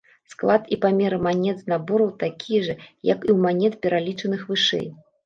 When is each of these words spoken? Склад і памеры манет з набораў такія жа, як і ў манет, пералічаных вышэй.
Склад 0.33 0.63
і 0.75 0.77
памеры 0.85 1.19
манет 1.27 1.59
з 1.59 1.65
набораў 1.73 2.09
такія 2.23 2.61
жа, 2.69 2.75
як 3.11 3.19
і 3.27 3.29
ў 3.35 3.45
манет, 3.45 3.77
пералічаных 3.85 4.41
вышэй. 4.49 4.87